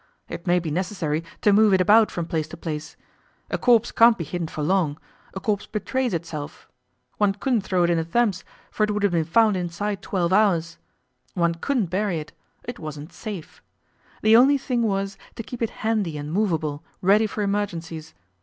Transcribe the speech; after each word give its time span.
It 0.27 0.47
may 0.47 0.57
be 0.57 0.71
necessary 0.71 1.23
to 1.41 1.53
move 1.53 1.75
it 1.75 1.79
about 1.79 2.09
from 2.09 2.25
place 2.25 2.47
to 2.47 2.57
place. 2.57 2.95
A 3.51 3.57
corpse 3.59 3.91
can't 3.91 4.17
be 4.17 4.23
hidden 4.23 4.47
for 4.47 4.63
long; 4.63 4.97
a 5.35 5.39
corpse 5.39 5.67
betrays 5.67 6.11
itself. 6.11 6.67
One 7.19 7.33
couldn't 7.35 7.61
throw 7.61 7.83
it 7.83 7.91
in 7.91 7.99
the 7.99 8.03
Thames, 8.03 8.43
for 8.71 8.83
it 8.83 8.89
would 8.89 9.03
have 9.03 9.11
been 9.11 9.23
found 9.23 9.55
inside 9.57 10.01
twelve 10.01 10.33
hours. 10.33 10.79
One 11.35 11.53
couldn't 11.53 11.91
bury 11.91 12.19
it 12.19 12.33
it 12.63 12.79
wasn't 12.79 13.13
safe. 13.13 13.61
The 14.23 14.35
only 14.35 14.57
thing 14.57 14.81
was 14.81 15.19
to 15.35 15.43
keep 15.43 15.61
it 15.61 15.69
handy 15.85 16.17
and 16.17 16.33
movable, 16.33 16.83
ready 17.03 17.27
for 17.27 17.43
emergencies. 17.43 18.15